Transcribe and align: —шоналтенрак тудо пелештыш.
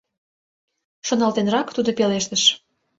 —шоналтенрак 1.07 1.67
тудо 1.75 1.89
пелештыш. 1.97 2.43